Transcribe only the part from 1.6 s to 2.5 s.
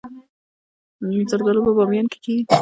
په بامیان کې کیږي